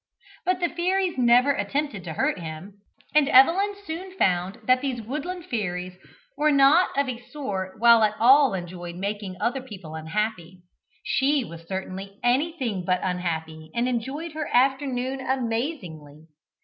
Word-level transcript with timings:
But 0.45 0.59
the 0.59 0.69
fairies 0.69 1.19
never 1.19 1.51
attempted 1.51 2.03
to 2.05 2.13
hurt 2.13 2.39
him, 2.39 2.81
and 3.13 3.29
Evelyn 3.29 3.75
soon 3.85 4.17
found 4.17 4.57
that 4.65 4.81
these 4.81 4.99
woodland 4.99 5.45
fairies 5.45 5.93
were 6.35 6.51
not 6.51 6.89
of 6.97 7.07
a 7.07 7.19
sort 7.19 7.79
which 7.79 7.87
at 8.01 8.15
all 8.19 8.55
enjoyed 8.55 8.95
making 8.95 9.35
other 9.39 9.61
people 9.61 9.93
unhappy. 9.93 10.63
She 11.03 11.43
was 11.43 11.67
certainly 11.67 12.17
anything 12.23 12.83
but 12.83 12.99
unhappy, 13.03 13.69
and 13.75 13.87
enjoyed 13.87 14.31
her 14.31 14.47
afternoon 14.51 15.19
amazingly. 15.21 16.23